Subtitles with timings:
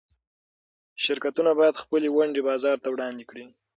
[1.03, 3.45] شرکتونه باید خپلې ونډې بازار ته وړاندې کړي.